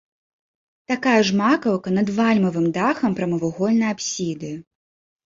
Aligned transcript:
Такая 0.91 1.17
ж 1.27 1.35
макаўка 1.41 1.93
над 1.97 2.07
вальмавым 2.19 2.65
дахам 2.79 3.11
прамавугольнай 3.21 3.93
апсіды. 3.97 4.51